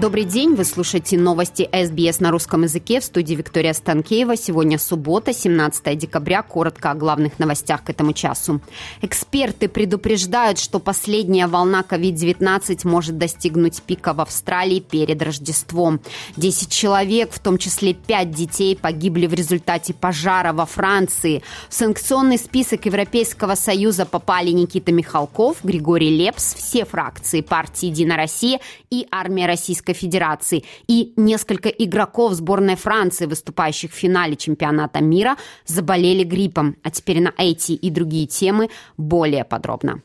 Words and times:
Добрый 0.00 0.24
день, 0.24 0.54
вы 0.54 0.64
слушаете 0.64 1.18
новости 1.18 1.68
СБС 1.70 2.20
на 2.20 2.30
русском 2.30 2.62
языке 2.62 3.00
в 3.00 3.04
студии 3.04 3.34
Виктория 3.34 3.74
Станкеева. 3.74 4.34
Сегодня 4.34 4.78
суббота, 4.78 5.34
17 5.34 5.98
декабря. 5.98 6.40
Коротко 6.40 6.92
о 6.92 6.94
главных 6.94 7.38
новостях 7.38 7.84
к 7.84 7.90
этому 7.90 8.14
часу. 8.14 8.62
Эксперты 9.02 9.68
предупреждают, 9.68 10.58
что 10.58 10.78
последняя 10.78 11.48
волна 11.48 11.84
COVID-19 11.86 12.88
может 12.88 13.18
достигнуть 13.18 13.82
пика 13.82 14.14
в 14.14 14.22
Австралии 14.22 14.80
перед 14.80 15.20
Рождеством. 15.20 16.00
10 16.38 16.72
человек, 16.72 17.30
в 17.34 17.38
том 17.38 17.58
числе 17.58 17.92
5 17.92 18.30
детей, 18.30 18.76
погибли 18.76 19.26
в 19.26 19.34
результате 19.34 19.92
пожара 19.92 20.54
во 20.54 20.64
Франции. 20.64 21.42
В 21.68 21.74
санкционный 21.74 22.38
список 22.38 22.86
Европейского 22.86 23.54
Союза 23.54 24.06
попали 24.06 24.48
Никита 24.48 24.92
Михалков, 24.92 25.58
Григорий 25.62 26.08
Лепс, 26.08 26.54
все 26.54 26.86
фракции 26.86 27.42
партии 27.42 27.88
«Единая 27.88 28.16
Россия» 28.16 28.60
и 28.88 29.06
армия 29.10 29.46
Российской 29.46 29.89
Российской 29.90 29.94
Федерации 29.94 30.64
и 30.88 31.12
несколько 31.16 31.68
игроков 31.68 32.34
сборной 32.34 32.76
Франции, 32.76 33.26
выступающих 33.26 33.92
в 33.92 33.94
финале 33.94 34.36
чемпионата 34.36 35.02
мира, 35.02 35.36
заболели 35.66 36.24
гриппом. 36.24 36.76
А 36.82 36.90
теперь 36.90 37.20
на 37.20 37.32
эти 37.38 37.72
и 37.72 37.90
другие 37.90 38.26
темы 38.26 38.68
более 38.96 39.44
подробно. 39.44 40.02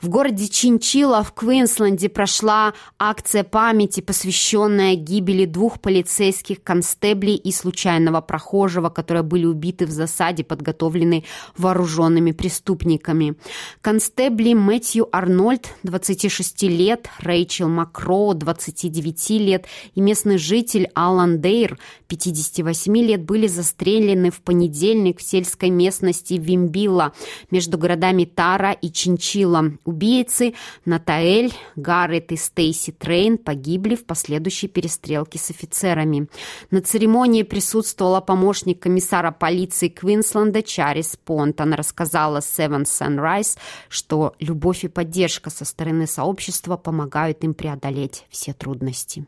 В 0.00 0.08
городе 0.08 0.48
Чинчила 0.48 1.22
в 1.22 1.32
Квинсленде 1.32 2.08
прошла 2.08 2.74
акция 2.98 3.44
памяти, 3.44 4.00
посвященная 4.00 4.94
гибели 4.94 5.44
двух 5.44 5.80
полицейских 5.80 6.62
констеблей 6.62 7.36
и 7.36 7.52
случайного 7.52 8.20
прохожего, 8.20 8.88
которые 8.88 9.22
были 9.22 9.46
убиты 9.46 9.86
в 9.86 9.90
засаде, 9.90 10.44
подготовленной 10.44 11.24
вооруженными 11.56 12.32
преступниками. 12.32 13.36
Констебли 13.80 14.54
Мэтью 14.54 15.08
Арнольд, 15.12 15.68
26 15.82 16.62
лет, 16.64 17.08
Рэйчел 17.18 17.68
Макро, 17.68 18.34
29 18.34 19.30
лет, 19.30 19.66
и 19.94 20.00
местный 20.00 20.38
житель 20.38 20.90
Алан 20.94 21.40
Дейр, 21.40 21.78
58 22.08 22.96
лет, 22.98 23.24
были 23.24 23.46
застрелены 23.46 24.30
в 24.30 24.40
понедельник 24.40 25.20
в 25.20 25.22
сельской 25.22 25.70
местности 25.70 26.34
Вимбила 26.34 27.12
между 27.50 27.78
городами 27.78 28.24
Тара 28.24 28.72
и 28.72 28.90
Чинчилла 28.90 29.55
дело. 29.56 29.72
Убийцы 29.84 30.54
Натаэль, 30.84 31.52
Гаррет 31.76 32.32
и 32.32 32.36
Стейси 32.36 32.92
Трейн 32.92 33.38
погибли 33.38 33.94
в 33.94 34.04
последующей 34.04 34.68
перестрелке 34.68 35.38
с 35.38 35.50
офицерами. 35.50 36.28
На 36.70 36.80
церемонии 36.80 37.42
присутствовала 37.42 38.20
помощник 38.20 38.80
комиссара 38.80 39.30
полиции 39.30 39.88
Квинсленда 39.88 40.62
Чарис 40.62 41.16
Понт. 41.24 41.60
Она 41.60 41.76
рассказала 41.76 42.38
Seven 42.38 42.84
Sunrise, 42.84 43.58
что 43.88 44.34
любовь 44.38 44.84
и 44.84 44.88
поддержка 44.88 45.50
со 45.50 45.64
стороны 45.64 46.06
сообщества 46.06 46.76
помогают 46.76 47.44
им 47.44 47.54
преодолеть 47.54 48.26
все 48.30 48.52
трудности. 48.52 49.26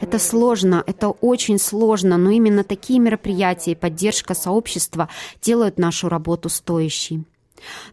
Это 0.00 0.18
сложно, 0.18 0.82
это 0.86 1.08
очень 1.08 1.58
сложно, 1.58 2.16
но 2.16 2.30
именно 2.30 2.64
такие 2.64 2.98
мероприятия 2.98 3.72
и 3.72 3.74
поддержка 3.74 4.34
сообщества 4.34 5.08
делают 5.42 5.78
нашу 5.78 6.08
работу 6.08 6.48
стоящей. 6.48 7.24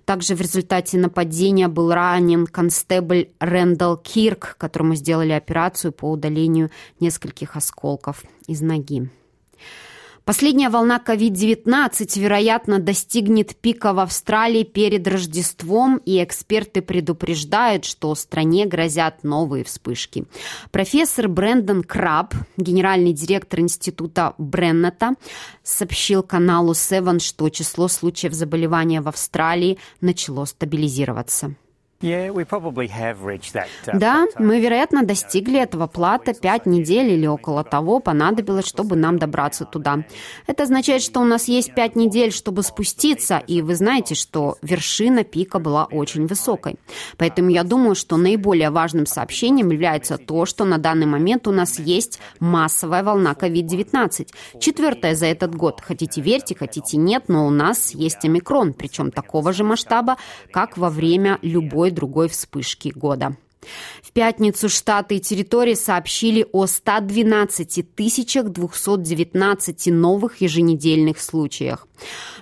Также 0.06 0.36
в 0.36 0.42
результате 0.42 0.98
нападения 0.98 1.68
был 1.68 1.94
ранен 1.94 2.48
констебль 2.48 3.30
Рэндалл 3.40 3.98
Кирк, 3.98 4.56
которому 4.58 4.96
сделали 4.96 5.32
операцию 5.32 5.92
по 5.92 6.12
удалению 6.12 6.70
нескольких 7.00 7.56
осколков 7.56 8.24
из 8.48 8.62
ноги. 8.62 9.10
Последняя 10.26 10.70
волна 10.70 11.00
COVID-19, 11.06 12.20
вероятно, 12.20 12.80
достигнет 12.80 13.56
пика 13.56 13.94
в 13.94 14.00
Австралии 14.00 14.64
перед 14.64 15.08
Рождеством, 15.08 15.98
и 15.98 16.24
эксперты 16.24 16.82
предупреждают, 16.82 17.86
что 17.86 18.16
стране 18.16 18.66
грозят 18.66 19.24
новые 19.24 19.64
вспышки. 19.64 20.26
Профессор 20.72 21.28
Брэндон 21.28 21.84
Краб, 21.84 22.34
генеральный 22.58 23.14
директор 23.14 23.60
института 23.60 24.34
Бреннета, 24.40 25.14
сообщил 25.62 26.24
каналу 26.24 26.72
Seven, 26.72 27.20
что 27.20 27.50
число 27.50 27.88
случаев 27.88 28.34
заболевания 28.34 29.02
в 29.02 29.08
Австралии 29.08 29.78
начало 30.02 30.46
стабилизироваться. 30.46 31.56
Uh, 32.06 33.98
да, 33.98 34.26
мы, 34.38 34.60
вероятно, 34.60 35.04
достигли 35.04 35.60
этого 35.60 35.88
плата 35.88 36.34
пять 36.34 36.68
недель 36.68 37.12
или 37.12 37.26
около 37.26 37.64
того 37.64 38.00
понадобилось, 38.00 38.68
чтобы 38.68 38.96
нам 38.96 39.18
добраться 39.18 39.66
туда. 39.66 40.04
Это 40.46 40.64
означает, 40.64 41.02
что 41.02 41.20
у 41.20 41.24
нас 41.24 41.48
есть 41.48 41.74
пять 41.74 41.96
недель, 41.96 42.32
чтобы 42.32 42.62
спуститься, 42.62 43.42
и 43.48 43.64
вы 43.64 43.74
знаете, 43.76 44.14
что 44.14 44.58
вершина 44.62 45.24
пика 45.24 45.58
была 45.58 45.86
очень 45.86 46.28
высокой. 46.28 46.76
Поэтому 47.18 47.50
я 47.50 47.64
думаю, 47.64 47.96
что 47.96 48.18
наиболее 48.18 48.70
важным 48.70 49.08
сообщением 49.08 49.72
является 49.72 50.18
то, 50.18 50.46
что 50.46 50.64
на 50.66 50.78
данный 50.78 51.08
момент 51.08 51.48
у 51.48 51.52
нас 51.52 51.80
есть 51.80 52.20
массовая 52.40 53.04
волна 53.04 53.34
COVID-19. 53.34 54.28
Четвертая 54.60 55.16
за 55.16 55.26
этот 55.26 55.56
год. 55.56 55.82
Хотите 55.82 56.22
верьте, 56.22 56.56
хотите 56.56 56.98
нет, 56.98 57.24
но 57.30 57.48
у 57.48 57.50
нас 57.50 57.96
есть 57.96 58.24
омикрон, 58.26 58.74
причем 58.74 59.10
такого 59.10 59.54
же 59.54 59.64
масштаба, 59.64 60.18
как 60.52 60.78
во 60.78 60.90
время 60.90 61.40
любой 61.42 61.95
другой 61.96 62.30
вспышки 62.30 62.90
года. 62.90 63.36
В 64.02 64.12
пятницу 64.12 64.70
штаты 64.70 65.16
и 65.16 65.20
территории 65.20 65.74
сообщили 65.74 66.48
о 66.52 66.68
112 66.68 67.96
219 67.96 69.88
новых 69.88 70.42
еженедельных 70.42 71.20
случаях, 71.20 71.88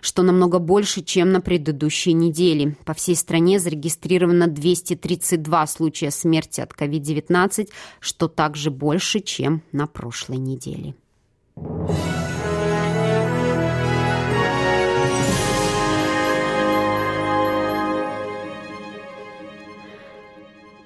что 0.01 0.23
намного 0.23 0.59
больше, 0.59 1.01
чем 1.01 1.31
на 1.31 1.41
предыдущей 1.41 2.13
неделе. 2.13 2.75
По 2.85 2.93
всей 2.93 3.15
стране 3.15 3.59
зарегистрировано 3.59 4.47
232 4.47 5.67
случая 5.67 6.11
смерти 6.11 6.61
от 6.61 6.71
COVID-19, 6.73 7.69
что 7.99 8.27
также 8.27 8.71
больше, 8.71 9.19
чем 9.19 9.61
на 9.71 9.87
прошлой 9.87 10.37
неделе. 10.37 10.95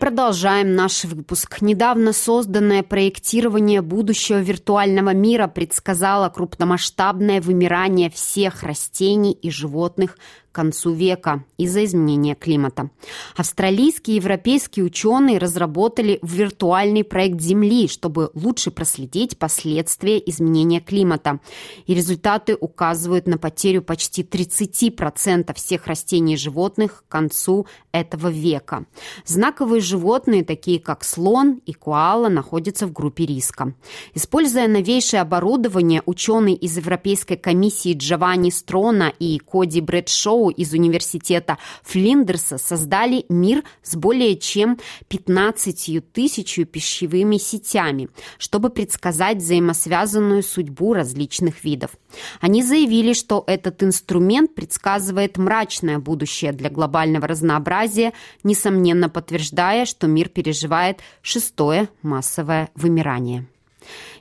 Продолжаем 0.08 0.74
наш 0.74 1.04
выпуск. 1.04 1.60
Недавно 1.60 2.14
созданное 2.14 2.82
проектирование 2.82 3.82
будущего 3.82 4.38
виртуального 4.38 5.14
мира 5.14 5.48
предсказало 5.48 6.30
крупномасштабное 6.30 7.42
вымирание 7.42 8.10
всех 8.10 8.64
растений 8.64 9.34
и 9.34 9.52
животных 9.52 10.18
концу 10.58 10.92
века 10.92 11.44
из-за 11.60 11.86
изменения 11.86 12.34
климата. 12.34 12.90
Австралийские 13.36 14.16
и 14.16 14.20
европейские 14.20 14.86
ученые 14.86 15.38
разработали 15.38 16.18
виртуальный 16.24 17.04
проект 17.04 17.40
Земли, 17.40 17.88
чтобы 17.88 18.32
лучше 18.34 18.72
проследить 18.72 19.38
последствия 19.38 20.18
изменения 20.18 20.80
климата. 20.80 21.40
И 21.86 21.94
результаты 21.94 22.58
указывают 22.60 23.28
на 23.28 23.38
потерю 23.38 23.84
почти 23.84 24.24
30% 24.24 25.54
всех 25.54 25.86
растений 25.86 26.34
и 26.34 26.38
животных 26.38 27.04
к 27.08 27.12
концу 27.12 27.68
этого 27.92 28.30
века. 28.30 28.88
Знаковые 29.26 29.82
животные, 29.82 30.44
такие 30.44 30.80
как 30.80 31.04
слон 31.04 31.62
и 31.68 31.74
коала, 31.74 32.30
находятся 32.30 32.88
в 32.88 32.94
группе 32.94 33.28
риска. 33.28 33.76
Используя 34.16 34.68
новейшее 34.68 35.22
оборудование, 35.22 36.02
ученые 36.08 36.56
из 36.56 36.78
Европейской 36.78 37.36
комиссии 37.36 37.94
Джованни 37.94 38.50
Строна 38.50 39.14
и 39.20 39.38
Коди 39.38 39.82
Брэдшоу 39.82 40.47
из 40.50 40.74
университета 40.74 41.58
Флиндерса 41.84 42.58
создали 42.58 43.26
мир 43.30 43.64
с 43.84 43.96
более 43.96 44.38
чем 44.38 44.80
15 45.08 46.12
тысячью 46.12 46.66
пищевыми 46.66 47.38
сетями, 47.38 48.10
чтобы 48.38 48.70
предсказать 48.70 49.38
взаимосвязанную 49.38 50.44
судьбу 50.44 50.94
различных 50.94 51.64
видов. 51.64 51.92
Они 52.40 52.64
заявили, 52.64 53.14
что 53.14 53.44
этот 53.48 53.84
инструмент 53.84 54.56
предсказывает 54.56 55.38
мрачное 55.38 56.00
будущее 56.00 56.52
для 56.52 56.70
глобального 56.70 57.28
разнообразия, 57.28 58.14
несомненно 58.44 59.10
подтверждая, 59.10 59.86
что 59.86 60.08
мир 60.08 60.30
переживает 60.30 61.00
шестое 61.22 61.90
массовое 62.02 62.70
вымирание. 62.76 63.48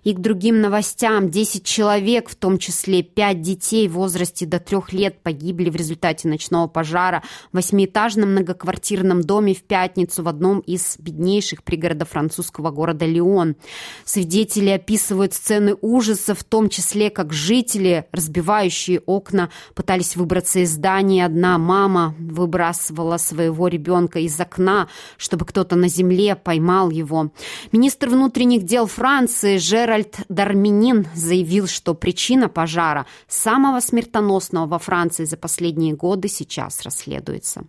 И 0.07 0.13
к 0.13 0.21
другим 0.21 0.61
новостям. 0.61 1.31
10 1.31 1.65
человек, 1.65 2.29
в 2.29 2.37
том 2.37 2.59
числе 2.59 3.03
5 3.03 3.43
детей 3.43 3.89
в 3.89 3.95
возрасте 3.95 4.47
до 4.47 4.61
3 4.61 4.79
лет 4.93 5.21
погибли 5.21 5.69
в 5.69 5.75
результате 5.75 6.29
ночного 6.29 6.69
пожара 6.69 7.25
в 7.51 7.57
восьмиэтажном 7.57 8.31
многоквартирном 8.31 9.23
доме 9.23 9.53
в 9.53 9.65
пятницу 9.65 10.23
в 10.23 10.29
одном 10.29 10.61
из 10.61 10.97
беднейших 11.01 11.65
пригородов 11.65 12.11
французского 12.11 12.71
города 12.71 13.05
Лион. 13.05 13.57
Свидетели 14.05 14.69
описывают 14.69 15.35
сцены 15.35 15.77
ужаса, 15.81 16.37
в 16.37 16.45
том 16.45 16.69
числе 16.69 17.11
как 17.11 17.33
жители, 17.33 18.07
разбивающие 18.13 19.01
окна, 19.07 19.51
пытались 19.75 20.15
выбраться 20.15 20.61
из 20.61 20.71
здания. 20.71 21.27
Одна 21.27 21.59
мама 21.59 22.15
выбрасывала 22.21 23.17
своего 23.17 23.67
ребенка 23.67 24.21
из 24.21 24.39
окна, 24.39 24.87
чтобы 25.17 25.47
кто-то 25.47 25.75
на 25.75 25.89
земле 25.89 26.37
поймал 26.37 26.91
его. 26.91 27.33
Министр 27.73 28.11
внутренних 28.11 28.63
дел 28.63 28.87
Франции 28.87 29.57
Жеральд 29.97 30.17
Дарминин 30.29 31.07
заявил, 31.15 31.67
что 31.67 31.95
причина 31.95 32.49
пожара, 32.49 33.07
самого 33.29 33.81
смертоносного 33.81 34.67
во 34.67 34.79
Франции 34.79 35.25
за 35.25 35.37
последние 35.37 35.95
годы, 35.95 36.29
сейчас 36.29 36.83
расследуется. 36.83 37.65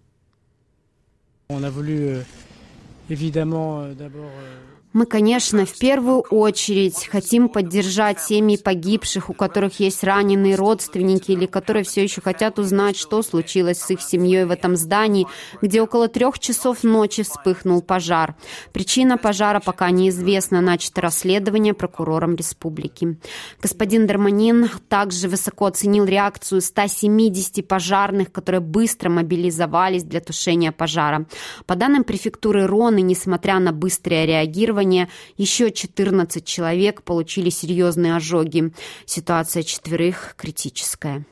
Мы, 4.98 5.06
конечно, 5.06 5.64
в 5.68 5.78
первую 5.78 6.22
очередь 6.22 7.06
хотим 7.06 7.50
поддержать 7.50 8.20
семьи 8.20 8.58
погибших, 8.58 9.30
у 9.30 9.34
которых 9.34 9.80
есть 9.80 10.04
раненые 10.04 10.56
родственники 10.56 11.34
или 11.34 11.46
которые 11.46 11.84
все 11.84 12.02
еще 12.02 12.20
хотят 12.20 12.58
узнать, 12.58 12.98
что 12.98 13.22
случилось 13.22 13.78
с 13.78 13.92
их 13.92 14.02
семьей 14.02 14.46
в 14.46 14.50
этом 14.50 14.76
здании, 14.76 15.28
где 15.62 15.84
около 15.84 16.08
трех 16.08 16.40
часов 16.40 16.84
ночи 16.84 17.22
вспыхнул 17.22 17.84
пожар. 17.84 18.36
Причина 18.74 19.20
пожара 19.20 19.60
пока 19.60 19.92
неизвестна, 19.92 20.62
начато 20.62 21.02
расследование 21.02 21.76
прокурором 21.76 22.34
республики. 22.34 23.20
Господин 23.62 24.08
Дарманин 24.08 24.68
также 24.90 25.28
высоко 25.28 25.68
оценил 25.68 26.06
реакцию 26.06 26.60
170 26.62 27.68
пожарных, 27.68 28.32
которые 28.32 28.62
быстро 28.62 29.12
мобилизовались 29.12 30.04
для 30.04 30.22
тушения 30.22 30.72
пожара. 30.72 31.28
По 31.68 31.76
данным 31.76 32.04
префектуры 32.04 32.66
Роны, 32.66 33.02
несмотря 33.02 33.60
на 33.60 33.72
быстрое 33.72 34.26
реагирование, 34.26 34.87
оборудования. 34.88 35.10
Еще 35.38 35.72
14 35.72 36.44
человек 36.46 37.04
получили 37.04 37.50
серьезные 37.50 38.16
ожоги. 38.16 38.72
Ситуация 39.06 39.64
четверых 39.64 40.36
критическая. 40.38 41.26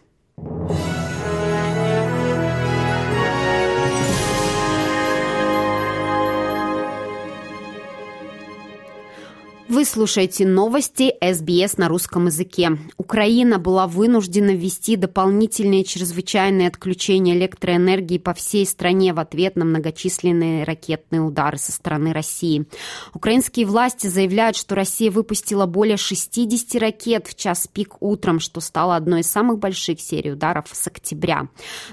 Вы 9.75 9.83
слушаете 9.83 10.47
новости 10.47 11.13
СБС 11.21 11.77
на 11.77 11.89
русском 11.89 12.27
языке. 12.27 12.77
Украина 12.95 13.59
была 13.59 13.87
вынуждена 13.87 14.51
ввести 14.51 14.95
дополнительные 14.95 15.83
чрезвычайные 15.83 16.69
отключения 16.69 17.35
электроэнергии 17.35 18.17
по 18.17 18.33
всей 18.33 18.65
стране 18.65 19.13
в 19.13 19.19
ответ 19.19 19.57
на 19.57 19.65
многочисленные 19.65 20.63
ракетные 20.63 21.19
удары 21.19 21.57
со 21.57 21.73
стороны 21.73 22.13
России. 22.13 22.65
Украинские 23.13 23.65
власти 23.65 24.07
заявляют, 24.07 24.55
что 24.55 24.75
Россия 24.75 25.11
выпустила 25.11 25.65
более 25.65 25.97
60 25.97 26.81
ракет 26.81 27.27
в 27.27 27.35
час 27.35 27.67
пик 27.67 28.01
утром, 28.01 28.39
что 28.39 28.61
стало 28.61 28.95
одной 28.95 29.19
из 29.19 29.29
самых 29.29 29.59
больших 29.59 29.99
серий 29.99 30.31
ударов 30.31 30.67
с 30.71 30.87
октября. 30.87 31.49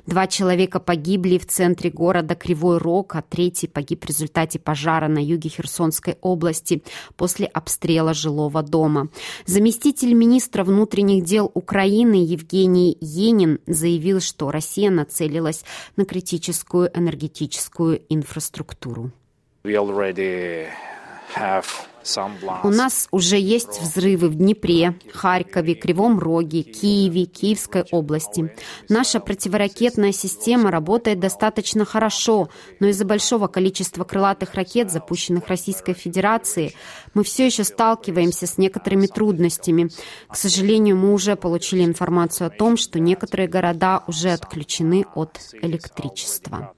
Два 0.07 0.29
человека 0.29 0.79
погибли 0.79 1.37
в 1.37 1.49
центре 1.49 1.91
города 1.91 2.37
Кривой 2.37 2.79
Рог, 2.79 3.17
а 3.17 3.23
третий 3.23 3.67
погиб 3.67 4.05
в 4.05 4.09
результате 4.09 4.61
пожара 4.61 5.09
на 5.09 5.19
юге 5.19 5.49
Херсонской 5.49 6.17
области 6.21 6.85
после 7.17 7.47
обстрела 7.47 7.72
жилого 8.15 8.63
дома. 8.63 9.09
Заместитель 9.47 10.15
министра 10.15 10.65
внутренних 10.65 11.25
дел 11.25 11.51
Украины 11.55 12.25
Евгений 12.25 12.97
Енин 13.01 13.59
заявил, 13.67 14.21
что 14.21 14.51
Россия 14.51 14.91
нацелилась 14.91 15.65
на 15.97 16.05
критическую 16.05 16.91
энергетическую 16.97 18.03
инфраструктуру. 18.09 19.11
We 19.65 19.77
already 19.77 20.67
have 21.37 21.67
у 22.63 22.69
нас 22.69 23.09
уже 23.11 23.39
есть 23.39 23.81
взрывы 23.81 24.29
в 24.29 24.35
Днепре, 24.35 24.99
Харькове, 25.13 25.75
Кривом 25.75 26.19
Роге, 26.19 26.63
Киеве, 26.63 27.25
Киевской 27.25 27.85
области. 27.91 28.55
Наша 28.89 29.21
противоракетная 29.21 30.13
система 30.13 30.71
работает 30.71 31.21
достаточно 31.21 31.85
хорошо, 31.85 32.49
но 32.81 32.89
из-за 32.89 33.05
большого 33.05 33.47
количества 33.47 34.05
крылатых 34.05 34.55
ракет, 34.55 34.91
запущенных 34.91 35.49
Российской 35.49 35.95
Федерацией, 35.95 36.75
мы 37.15 37.25
все 37.25 37.47
еще 37.47 37.65
сталкиваемся 37.65 38.47
с 38.47 38.59
некоторыми 38.59 39.07
трудностями. 39.07 39.91
К 40.29 40.37
сожалению, 40.37 40.97
мы 40.97 41.13
уже 41.13 41.37
получили 41.37 41.85
информацию 41.85 42.49
о 42.49 42.51
том, 42.51 42.77
что 42.77 42.99
некоторые 42.99 43.49
города 43.49 44.03
уже 44.07 44.31
отключены 44.31 45.07
от 45.15 45.39
электричества. 45.61 46.75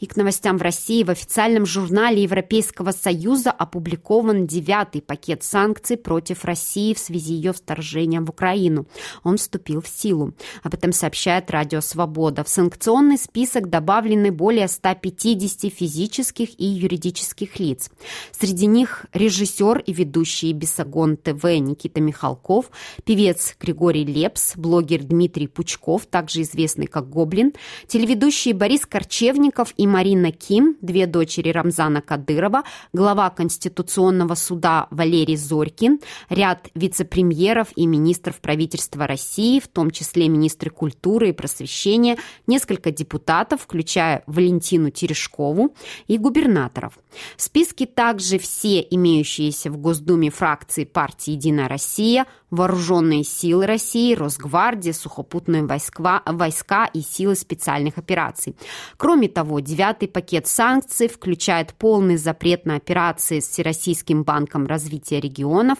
И 0.00 0.06
к 0.06 0.16
новостям 0.16 0.56
в 0.56 0.62
России 0.62 1.04
в 1.04 1.10
официальном 1.10 1.66
журнале 1.66 2.22
Европейского 2.22 2.92
Союза 2.92 3.50
опубликован 3.50 4.46
девятый 4.46 5.02
пакет 5.02 5.44
санкций 5.44 5.98
против 5.98 6.44
России 6.44 6.94
в 6.94 6.98
связи 6.98 7.34
ее 7.34 7.52
вторжением 7.52 8.24
в 8.24 8.30
Украину. 8.30 8.86
Он 9.22 9.36
вступил 9.36 9.82
в 9.82 9.88
силу. 9.88 10.32
Об 10.62 10.74
этом 10.74 10.92
сообщает 10.92 11.50
Радио 11.50 11.82
Свобода. 11.82 12.44
В 12.44 12.48
санкционный 12.48 13.18
список 13.18 13.68
добавлены 13.68 14.32
более 14.32 14.68
150 14.68 15.70
физических 15.72 16.58
и 16.58 16.64
юридических 16.64 17.60
лиц. 17.60 17.90
Среди 18.32 18.66
них 18.66 19.04
режиссер 19.12 19.80
и 19.80 19.92
ведущий 19.92 20.54
Бесогон 20.54 21.18
ТВ 21.18 21.44
Никита 21.44 22.00
Михалков, 22.00 22.70
певец 23.04 23.54
Григорий 23.60 24.06
Лепс, 24.06 24.56
блогер 24.56 25.02
Дмитрий 25.02 25.46
Пучков, 25.46 26.06
также 26.06 26.40
известный 26.42 26.86
как 26.86 27.10
Гоблин, 27.10 27.52
телеведущий 27.86 28.52
Борис 28.52 28.86
Корчевников 28.86 29.74
и 29.76 29.89
Марина 29.90 30.30
Ким, 30.30 30.76
две 30.80 31.06
дочери 31.06 31.50
Рамзана 31.50 32.00
Кадырова, 32.00 32.62
глава 32.92 33.28
Конституционного 33.30 34.36
суда 34.36 34.86
Валерий 34.90 35.36
Зорькин, 35.36 36.00
ряд 36.28 36.68
вице-премьеров 36.74 37.68
и 37.74 37.86
министров 37.86 38.40
правительства 38.40 39.06
России, 39.06 39.58
в 39.58 39.66
том 39.66 39.90
числе 39.90 40.28
министры 40.28 40.70
культуры 40.70 41.30
и 41.30 41.32
просвещения, 41.32 42.16
несколько 42.46 42.92
депутатов, 42.92 43.62
включая 43.62 44.22
Валентину 44.26 44.90
Терешкову 44.90 45.74
и 46.06 46.16
губернаторов. 46.18 46.98
В 47.36 47.42
списке 47.42 47.86
также 47.86 48.38
все 48.38 48.80
имеющиеся 48.80 49.70
в 49.70 49.76
Госдуме 49.76 50.30
фракции 50.30 50.84
партии 50.84 51.32
«Единая 51.32 51.68
Россия», 51.68 52.26
Вооруженные 52.50 53.22
силы 53.22 53.66
России, 53.66 54.14
Росгвардия, 54.14 54.92
сухопутные 54.92 55.64
войска, 55.64 56.22
войска 56.26 56.86
и 56.92 57.00
силы 57.00 57.36
специальных 57.36 57.96
операций. 57.96 58.56
Кроме 58.96 59.28
того, 59.28 59.60
девятый 59.80 60.08
пакет 60.08 60.46
санкций 60.46 61.08
включает 61.08 61.72
полный 61.72 62.18
запрет 62.18 62.66
на 62.66 62.76
операции 62.76 63.40
с 63.40 63.48
Всероссийским 63.48 64.24
банком 64.24 64.66
развития 64.66 65.20
регионов, 65.20 65.78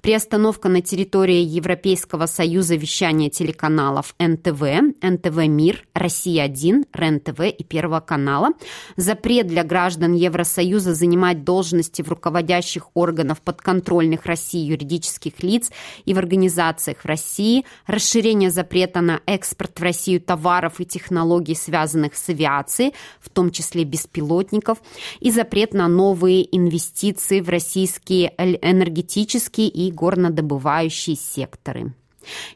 приостановка 0.00 0.70
на 0.70 0.80
территории 0.80 1.42
Европейского 1.42 2.24
союза 2.24 2.76
вещания 2.76 3.28
телеканалов 3.28 4.14
НТВ, 4.18 4.62
НТВ 5.02 5.36
Мир, 5.48 5.84
Россия-1, 5.92 6.86
РЕН-ТВ 6.94 7.40
и 7.40 7.62
Первого 7.62 8.00
канала, 8.00 8.52
запрет 8.96 9.48
для 9.48 9.64
граждан 9.64 10.14
Евросоюза 10.14 10.94
занимать 10.94 11.44
должности 11.44 12.00
в 12.00 12.08
руководящих 12.08 12.86
органах 12.94 13.42
подконтрольных 13.42 14.24
России 14.24 14.64
юридических 14.64 15.42
лиц 15.42 15.70
и 16.06 16.14
в 16.14 16.18
организациях 16.18 17.00
в 17.00 17.04
России, 17.04 17.66
расширение 17.86 18.50
запрета 18.50 19.02
на 19.02 19.20
экспорт 19.26 19.78
в 19.78 19.82
Россию 19.82 20.22
товаров 20.22 20.80
и 20.80 20.86
технологий, 20.86 21.54
связанных 21.54 22.16
с 22.16 22.30
авиацией, 22.30 22.94
в 23.20 23.28
том 23.41 23.41
числе 23.50 23.84
беспилотников, 23.84 24.78
и 25.20 25.30
запрет 25.30 25.74
на 25.74 25.88
новые 25.88 26.54
инвестиции 26.56 27.40
в 27.40 27.48
российские 27.48 28.32
энергетические 28.38 29.68
и 29.68 29.90
горнодобывающие 29.90 31.16
секторы. 31.16 31.94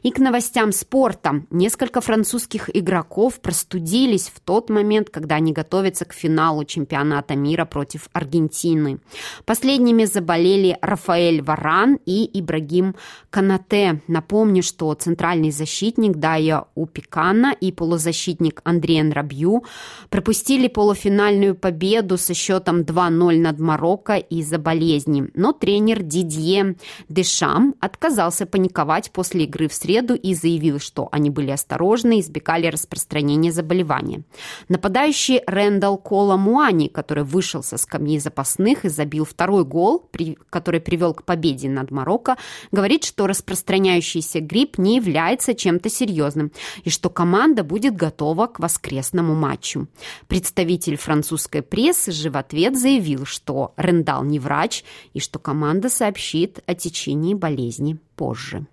И 0.03 0.11
к 0.11 0.19
новостям 0.19 0.71
спорта. 0.71 1.43
Несколько 1.49 2.01
французских 2.01 2.69
игроков 2.75 3.39
простудились 3.39 4.31
в 4.33 4.39
тот 4.39 4.69
момент, 4.69 5.09
когда 5.09 5.35
они 5.35 5.53
готовятся 5.53 6.05
к 6.05 6.13
финалу 6.13 6.65
чемпионата 6.65 7.35
мира 7.35 7.65
против 7.65 8.09
Аргентины. 8.13 8.99
Последними 9.45 10.05
заболели 10.05 10.77
Рафаэль 10.81 11.41
Варан 11.41 11.99
и 12.05 12.29
Ибрагим 12.39 12.95
Канате. 13.29 14.01
Напомню, 14.07 14.63
что 14.63 14.93
центральный 14.93 15.51
защитник 15.51 16.17
Дая 16.17 16.65
Упикана 16.75 17.55
и 17.59 17.71
полузащитник 17.71 18.61
Андрей 18.63 18.97
Рабью 19.11 19.63
пропустили 20.09 20.67
полуфинальную 20.67 21.55
победу 21.55 22.17
со 22.17 22.33
счетом 22.33 22.81
2-0 22.81 23.39
над 23.39 23.59
Марокко 23.59 24.15
из-за 24.15 24.57
болезни. 24.57 25.29
Но 25.33 25.53
тренер 25.53 26.03
Дидье 26.03 26.75
Дешам 27.09 27.75
отказался 27.79 28.45
паниковать 28.45 29.11
после 29.11 29.43
игры 29.43 29.56
игры 29.57 29.67
в 29.67 29.73
среду 29.73 30.13
и 30.13 30.33
заявил, 30.33 30.79
что 30.79 31.09
они 31.11 31.29
были 31.29 31.51
осторожны 31.51 32.17
и 32.17 32.21
избегали 32.21 32.67
распространения 32.67 33.51
заболевания. 33.51 34.23
Нападающий 34.69 35.41
Рэндалл 35.47 35.97
Кола 35.97 36.37
Муани, 36.37 36.87
который 36.87 37.23
вышел 37.23 37.63
со 37.63 37.77
скамьи 37.77 38.19
запасных 38.19 38.85
и 38.85 38.89
забил 38.89 39.25
второй 39.25 39.65
гол, 39.65 40.09
который 40.49 40.79
привел 40.79 41.13
к 41.13 41.23
победе 41.23 41.69
над 41.69 41.91
Марокко, 41.91 42.37
говорит, 42.71 43.03
что 43.03 43.27
распространяющийся 43.27 44.39
грипп 44.39 44.77
не 44.77 44.97
является 44.97 45.55
чем-то 45.55 45.89
серьезным 45.89 46.51
и 46.83 46.89
что 46.89 47.09
команда 47.09 47.63
будет 47.63 47.95
готова 47.95 48.47
к 48.47 48.59
воскресному 48.59 49.33
матчу. 49.33 49.87
Представитель 50.27 50.97
французской 50.97 51.61
прессы 51.61 52.11
же 52.11 52.29
в 52.29 52.37
ответ 52.37 52.77
заявил, 52.77 53.25
что 53.25 53.73
Рендал 53.77 54.23
не 54.23 54.39
врач 54.39 54.83
и 55.13 55.19
что 55.19 55.39
команда 55.39 55.89
сообщит 55.89 56.59
о 56.67 56.75
течении 56.75 57.33
болезни 57.33 57.97
позже. 58.15 58.67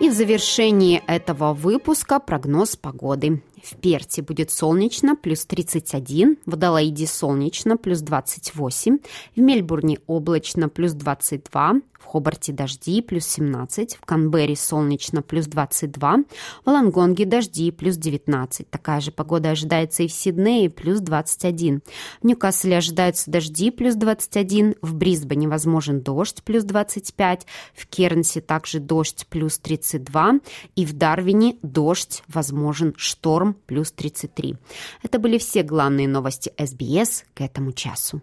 И 0.00 0.08
в 0.08 0.12
завершении 0.12 1.02
этого 1.06 1.54
выпуска 1.54 2.18
прогноз 2.18 2.76
погоды. 2.76 3.40
В 3.62 3.76
Перте 3.76 4.22
будет 4.22 4.50
солнечно, 4.50 5.14
плюс 5.14 5.46
31, 5.46 6.38
в 6.44 6.54
Адалаиде 6.54 7.06
солнечно, 7.06 7.76
плюс 7.76 8.00
28, 8.00 8.98
в 9.36 9.40
Мельбурне 9.40 10.00
облачно, 10.06 10.68
плюс 10.68 10.92
22, 10.92 11.80
в 12.02 12.04
Хобарте 12.04 12.52
дожди, 12.52 13.00
плюс 13.00 13.24
17, 13.26 13.94
в 13.94 14.04
Канберре 14.04 14.56
солнечно, 14.56 15.22
плюс 15.22 15.46
22, 15.46 16.16
в 16.64 16.68
Лангонге 16.68 17.24
дожди, 17.24 17.70
плюс 17.70 17.96
19. 17.96 18.68
Такая 18.68 19.00
же 19.00 19.12
погода 19.12 19.50
ожидается 19.50 20.02
и 20.02 20.08
в 20.08 20.12
Сиднее, 20.12 20.68
плюс 20.68 21.00
21. 21.00 21.82
В 22.20 22.26
Ньюкасселе 22.26 22.78
ожидаются 22.78 23.30
дожди, 23.30 23.70
плюс 23.70 23.94
21, 23.94 24.74
в 24.82 24.94
Брисбене 24.94 25.48
возможен 25.48 26.00
дождь, 26.00 26.42
плюс 26.42 26.64
25, 26.64 27.46
в 27.74 27.86
Кернсе 27.86 28.40
также 28.40 28.80
дождь, 28.80 29.26
плюс 29.30 29.58
32, 29.58 30.40
и 30.74 30.84
в 30.84 30.92
Дарвине 30.94 31.56
дождь, 31.62 32.24
возможен 32.26 32.94
шторм, 32.96 33.51
плюс 33.52 33.92
33. 33.92 34.56
Это 35.02 35.18
были 35.18 35.38
все 35.38 35.62
главные 35.62 36.08
новости 36.08 36.52
СБС 36.58 37.24
к 37.34 37.40
этому 37.40 37.72
часу. 37.72 38.22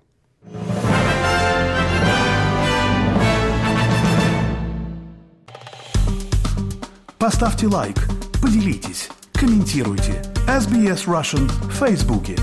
Поставьте 7.18 7.68
лайк, 7.68 7.98
поделитесь, 8.42 9.10
комментируйте. 9.34 10.22
SBS 10.48 11.06
Russian 11.06 11.48
в 11.68 11.72
Фейсбуке. 11.74 12.36